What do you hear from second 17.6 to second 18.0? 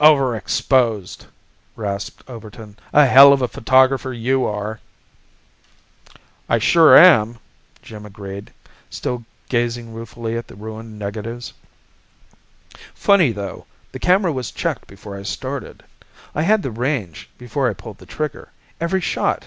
I pulled